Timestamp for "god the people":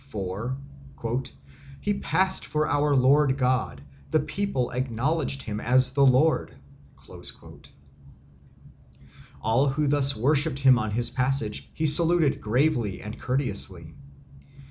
3.37-4.71